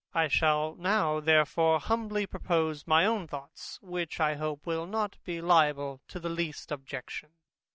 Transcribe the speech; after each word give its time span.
I 0.15 0.29
shall 0.29 0.73
now 0.77 1.19
therefore 1.19 1.79
humbly 1.79 2.25
propose 2.25 2.87
my 2.87 3.05
own 3.05 3.27
thoughts, 3.27 3.77
which 3.83 4.19
I 4.19 4.33
hope 4.33 4.65
will 4.65 4.87
not 4.87 5.19
be 5.25 5.41
liable 5.41 6.01
to 6.07 6.19
the 6.19 6.27
least 6.27 6.71
objection. 6.71 7.29